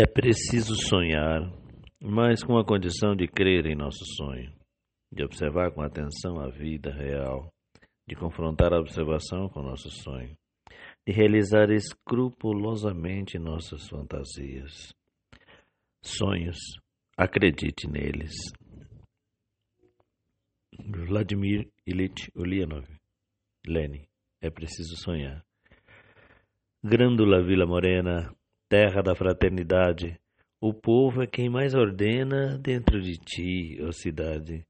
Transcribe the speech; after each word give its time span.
É 0.00 0.06
preciso 0.06 0.76
sonhar, 0.76 1.52
mas 2.00 2.44
com 2.44 2.56
a 2.56 2.64
condição 2.64 3.16
de 3.16 3.26
crer 3.26 3.66
em 3.66 3.74
nosso 3.74 4.04
sonho, 4.16 4.52
de 5.10 5.24
observar 5.24 5.72
com 5.72 5.82
atenção 5.82 6.38
a 6.38 6.48
vida 6.48 6.92
real, 6.92 7.52
de 8.06 8.14
confrontar 8.14 8.72
a 8.72 8.78
observação 8.78 9.48
com 9.48 9.60
nosso 9.60 9.90
sonho, 9.90 10.38
de 11.04 11.12
realizar 11.12 11.72
escrupulosamente 11.72 13.40
nossas 13.40 13.88
fantasias. 13.88 14.94
Sonhos, 16.00 16.58
acredite 17.16 17.88
neles. 17.88 18.34
Vladimir 20.78 21.68
Ilyich 21.84 22.30
Ulyanov, 22.36 22.86
Lenin, 23.66 24.06
é 24.40 24.48
preciso 24.48 24.94
sonhar. 24.96 25.44
Grândula 26.84 27.42
Vila 27.42 27.66
Morena, 27.66 28.32
terra 28.68 29.02
da 29.02 29.14
fraternidade, 29.14 30.18
o 30.60 30.74
povo 30.74 31.22
é 31.22 31.26
quem 31.26 31.48
mais 31.48 31.74
ordena 31.74 32.58
dentro 32.58 33.00
de 33.00 33.14
ti, 33.16 33.78
ó 33.80 33.90
cidade. 33.90 34.62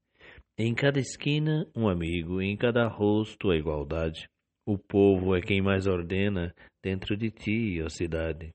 Em 0.57 0.73
cada 0.73 0.99
esquina, 0.99 1.67
um 1.75 1.87
amigo, 1.87 2.41
em 2.41 2.55
cada 2.55 2.87
rosto, 2.87 3.51
a 3.51 3.57
igualdade. 3.57 4.27
O 4.67 4.77
povo 4.77 5.35
é 5.35 5.41
quem 5.41 5.61
mais 5.61 5.87
ordena 5.87 6.53
dentro 6.83 7.17
de 7.17 7.31
ti, 7.31 7.81
ó 7.83 7.89
cidade. 7.89 8.51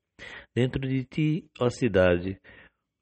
Dentro 0.54 0.80
de 0.80 1.04
ti, 1.04 1.44
ó 1.60 1.68
cidade, 1.68 2.38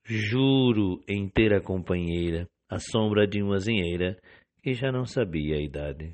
juro 0.04 1.02
em 1.08 1.28
ter 1.28 1.52
a 1.52 1.60
companheira, 1.60 2.46
a 2.70 2.78
sombra 2.78 3.26
de 3.26 3.42
uma 3.42 3.58
zinheira 3.58 4.18
que 4.62 4.72
já 4.72 4.90
não 4.90 5.04
sabia 5.04 5.56
a 5.56 5.60
idade. 5.60 6.12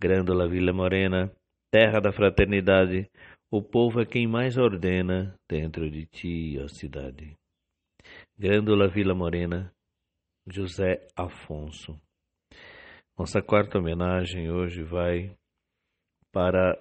Grândola 0.00 0.48
Vila 0.48 0.72
Morena, 0.72 1.30
terra 1.70 2.00
da 2.00 2.12
fraternidade, 2.12 3.08
o 3.52 3.60
povo 3.60 4.00
é 4.00 4.06
quem 4.06 4.26
mais 4.26 4.56
ordena 4.56 5.38
dentro 5.46 5.90
de 5.90 6.06
ti, 6.06 6.58
ó 6.58 6.66
cidade. 6.68 7.36
Grândola 8.38 8.88
Vila 8.88 9.14
Morena, 9.14 9.70
José 10.46 11.06
Afonso. 11.14 12.00
Nossa 13.16 13.42
quarta 13.42 13.78
homenagem 13.78 14.50
hoje 14.50 14.82
vai 14.82 15.36
para, 16.32 16.74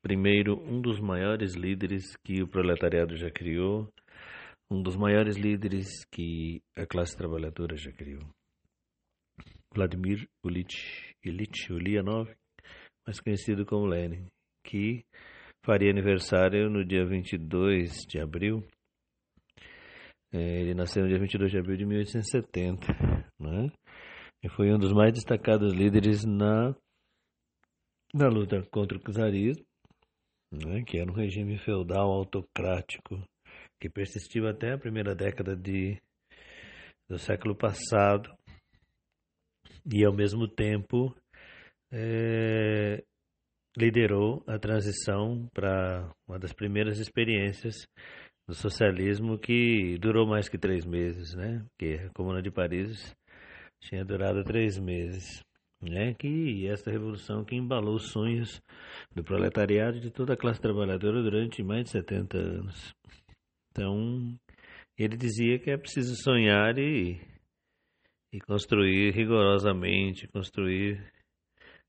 primeiro, 0.00 0.56
um 0.60 0.80
dos 0.80 1.00
maiores 1.00 1.56
líderes 1.56 2.16
que 2.24 2.40
o 2.44 2.48
proletariado 2.48 3.16
já 3.16 3.28
criou, 3.28 3.92
um 4.70 4.80
dos 4.80 4.94
maiores 4.94 5.36
líderes 5.36 6.04
que 6.12 6.62
a 6.76 6.86
classe 6.86 7.16
trabalhadora 7.16 7.76
já 7.76 7.90
criou. 7.90 8.22
Vladimir 9.74 10.28
Ilyich, 10.44 11.72
Ulyanov, 11.72 12.32
mais 13.04 13.18
conhecido 13.18 13.66
como 13.66 13.86
Lenin, 13.86 14.28
que 14.64 15.04
faria 15.64 15.90
aniversário 15.90 16.68
no 16.68 16.84
dia 16.84 17.04
22 17.04 18.06
de 18.06 18.20
abril. 18.20 18.62
É, 20.32 20.60
ele 20.60 20.74
nasceu 20.74 21.02
no 21.02 21.08
dia 21.08 21.18
22 21.18 21.50
de 21.50 21.58
abril 21.58 21.76
de 21.76 21.86
1870, 21.86 22.86
né? 23.40 23.72
E 24.42 24.48
foi 24.48 24.70
um 24.72 24.78
dos 24.78 24.92
mais 24.92 25.12
destacados 25.12 25.72
líderes 25.72 26.24
na, 26.24 26.74
na 28.12 28.28
luta 28.28 28.62
contra 28.70 28.98
o 28.98 29.00
czarismo, 29.00 29.64
né? 30.52 30.82
que 30.86 30.98
era 30.98 31.10
um 31.10 31.14
regime 31.14 31.56
feudal 31.58 32.10
autocrático 32.10 33.22
que 33.80 33.88
persistiu 33.88 34.46
até 34.46 34.72
a 34.72 34.78
primeira 34.78 35.14
década 35.14 35.56
de, 35.56 35.98
do 37.08 37.18
século 37.18 37.56
passado 37.56 38.30
e, 39.90 40.04
ao 40.04 40.12
mesmo 40.12 40.46
tempo, 40.46 41.14
é, 41.90 43.02
liderou 43.76 44.42
a 44.46 44.58
transição 44.58 45.48
para 45.52 46.08
uma 46.28 46.38
das 46.38 46.52
primeiras 46.52 46.98
experiências 46.98 47.86
do 48.46 48.54
socialismo 48.54 49.38
que 49.38 49.98
durou 49.98 50.26
mais 50.26 50.48
que 50.48 50.58
três 50.58 50.84
meses, 50.84 51.34
né? 51.34 51.64
Porque 51.70 52.04
a 52.04 52.10
Comuna 52.10 52.42
de 52.42 52.50
Paris 52.50 53.14
tinha 53.80 54.04
durado 54.04 54.44
três 54.44 54.78
meses, 54.78 55.42
né? 55.80 56.14
Que 56.14 56.66
essa 56.68 56.90
revolução 56.90 57.44
que 57.44 57.56
embalou 57.56 57.96
os 57.96 58.10
sonhos 58.10 58.62
do 59.14 59.24
proletariado 59.24 59.98
de 59.98 60.10
toda 60.10 60.34
a 60.34 60.36
classe 60.36 60.60
trabalhadora 60.60 61.22
durante 61.22 61.62
mais 61.62 61.84
de 61.84 61.90
70 61.90 62.38
anos. 62.38 62.94
Então, 63.70 64.38
ele 64.96 65.16
dizia 65.16 65.58
que 65.58 65.70
é 65.70 65.76
preciso 65.76 66.14
sonhar 66.22 66.78
e, 66.78 67.20
e 68.32 68.38
construir 68.40 69.12
rigorosamente, 69.12 70.28
construir 70.28 71.02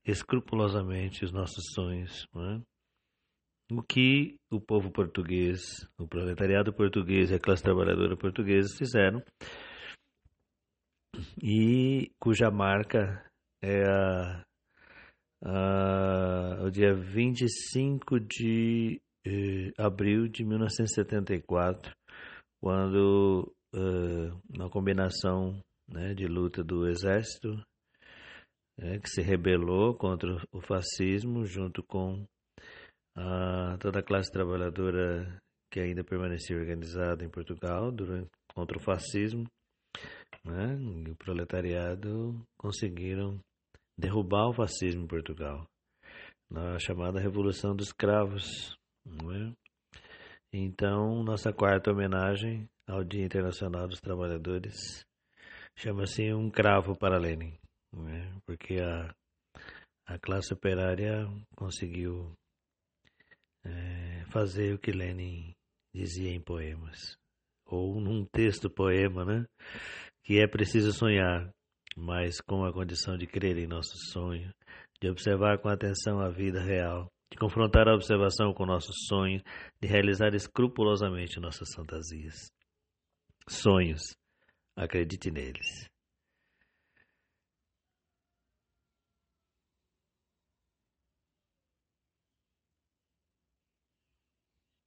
escrupulosamente 0.05 1.25
os 1.25 1.31
nossos 1.31 1.63
sonhos. 1.73 2.27
É? 2.35 2.61
O 3.71 3.81
que 3.81 4.35
o 4.51 4.61
povo 4.61 4.91
português, 4.91 5.59
o 5.97 6.07
proletariado 6.07 6.71
português 6.71 7.31
e 7.31 7.35
a 7.35 7.39
classe 7.39 7.63
trabalhadora 7.63 8.15
portuguesa 8.15 8.67
fizeram 8.77 9.23
e 11.41 12.11
cuja 12.19 12.51
marca 12.51 13.25
é 13.61 13.83
a, 13.83 14.45
a, 15.43 16.63
o 16.63 16.69
dia 16.69 16.93
25 16.93 18.19
de 18.19 19.01
eh, 19.25 19.71
abril 19.77 20.27
de 20.27 20.43
1974, 20.43 21.95
quando, 22.61 23.51
eh, 23.73 24.31
na 24.55 24.69
combinação 24.69 25.59
né, 25.87 26.13
de 26.13 26.27
luta 26.27 26.63
do 26.63 26.87
exército 26.87 27.59
é, 28.77 28.99
que 28.99 29.09
se 29.09 29.21
rebelou 29.21 29.95
contra 29.95 30.35
o 30.51 30.61
fascismo, 30.61 31.45
junto 31.45 31.81
com 31.83 32.25
a, 33.15 33.77
toda 33.79 33.99
a 33.99 34.03
classe 34.03 34.31
trabalhadora 34.31 35.41
que 35.71 35.79
ainda 35.79 36.03
permanecia 36.03 36.57
organizada 36.57 37.23
em 37.23 37.29
Portugal 37.29 37.91
durante, 37.91 38.29
contra 38.53 38.77
o 38.77 38.81
fascismo. 38.81 39.45
Né? 40.43 40.77
E 41.07 41.11
o 41.11 41.15
proletariado 41.15 42.45
conseguiram 42.57 43.39
derrubar 43.97 44.49
o 44.49 44.53
fascismo 44.53 45.03
em 45.03 45.07
Portugal, 45.07 45.65
na 46.49 46.77
chamada 46.79 47.19
Revolução 47.19 47.75
dos 47.75 47.91
Cravos. 47.91 48.77
É? 49.07 49.53
Então, 50.53 51.23
nossa 51.23 51.51
quarta 51.53 51.91
homenagem 51.91 52.67
ao 52.87 53.03
Dia 53.03 53.25
Internacional 53.25 53.87
dos 53.87 53.99
Trabalhadores 53.99 55.05
chama-se 55.77 56.33
Um 56.33 56.49
Cravo 56.49 56.95
para 56.95 57.17
Lenin 57.17 57.51
né? 57.51 57.64
Porque 58.55 58.79
a, 58.79 59.13
a 60.07 60.17
classe 60.17 60.53
operária 60.53 61.27
conseguiu 61.57 62.33
é, 63.65 64.23
fazer 64.31 64.73
o 64.73 64.79
que 64.79 64.91
Lenin 64.91 65.53
dizia 65.93 66.31
em 66.31 66.41
poemas, 66.41 67.17
ou 67.65 67.99
num 67.99 68.25
texto 68.25 68.69
poema, 68.69 69.25
né? 69.25 69.45
que 70.23 70.39
é 70.39 70.47
preciso 70.47 70.93
sonhar, 70.93 71.49
mas 71.97 72.39
com 72.39 72.63
a 72.63 72.71
condição 72.71 73.17
de 73.17 73.27
crer 73.27 73.57
em 73.57 73.67
nosso 73.67 73.97
sonho, 74.11 74.49
de 75.01 75.09
observar 75.09 75.59
com 75.59 75.67
atenção 75.67 76.19
a 76.21 76.29
vida 76.29 76.61
real, 76.61 77.11
de 77.29 77.37
confrontar 77.37 77.89
a 77.89 77.93
observação 77.93 78.53
com 78.53 78.65
nossos 78.65 78.95
sonhos, 79.07 79.43
de 79.81 79.87
realizar 79.87 80.33
escrupulosamente 80.33 81.41
nossas 81.41 81.73
fantasias. 81.75 82.49
Sonhos, 83.49 84.15
acredite 84.77 85.29
neles. 85.29 85.89